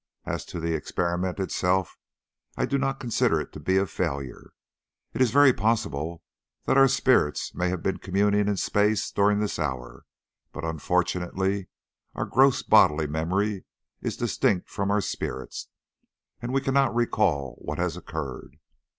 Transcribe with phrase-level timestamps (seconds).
[0.25, 1.95] As to the experiment itself,
[2.57, 4.49] I do not consider it to be a failure.
[5.13, 6.23] It is very possible
[6.65, 10.05] that our spirits may have been communing in space during this hour;
[10.53, 11.67] but, unfortunately,
[12.15, 13.65] our gross bodily memory
[14.01, 15.55] is distinct from our spirit,
[16.41, 18.57] and we cannot recall what has occurred.